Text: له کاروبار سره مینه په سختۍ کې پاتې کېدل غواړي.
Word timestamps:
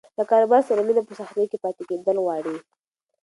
له 0.17 0.23
کاروبار 0.31 0.61
سره 0.69 0.81
مینه 0.87 1.01
په 1.07 1.13
سختۍ 1.19 1.45
کې 1.51 1.57
پاتې 1.63 1.83
کېدل 1.89 2.17
غواړي. 2.25 2.55